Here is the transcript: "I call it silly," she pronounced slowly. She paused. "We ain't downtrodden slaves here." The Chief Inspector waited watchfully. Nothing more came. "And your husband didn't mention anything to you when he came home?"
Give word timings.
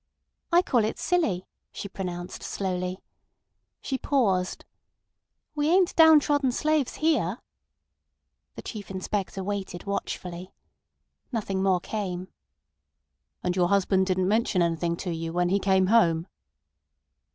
"I 0.51 0.63
call 0.63 0.83
it 0.83 0.97
silly," 0.97 1.45
she 1.71 1.87
pronounced 1.87 2.41
slowly. 2.41 3.03
She 3.81 3.99
paused. 3.99 4.65
"We 5.53 5.69
ain't 5.69 5.95
downtrodden 5.95 6.51
slaves 6.53 6.95
here." 7.05 7.37
The 8.55 8.63
Chief 8.63 8.89
Inspector 8.89 9.43
waited 9.43 9.83
watchfully. 9.83 10.53
Nothing 11.31 11.61
more 11.61 11.79
came. 11.81 12.29
"And 13.43 13.55
your 13.55 13.67
husband 13.69 14.07
didn't 14.07 14.27
mention 14.27 14.63
anything 14.63 14.95
to 14.97 15.13
you 15.13 15.33
when 15.33 15.49
he 15.49 15.59
came 15.59 15.85
home?" 15.85 16.25